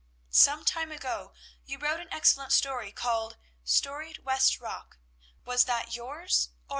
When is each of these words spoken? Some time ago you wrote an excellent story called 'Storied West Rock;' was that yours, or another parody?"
Some 0.31 0.65
time 0.65 0.91
ago 0.91 1.31
you 1.63 1.77
wrote 1.77 1.99
an 1.99 2.11
excellent 2.11 2.51
story 2.53 2.91
called 2.91 3.37
'Storied 3.63 4.23
West 4.25 4.59
Rock;' 4.59 4.97
was 5.45 5.65
that 5.65 5.95
yours, 5.95 6.47
or 6.49 6.49
another 6.57 6.67
parody?" 6.69 6.69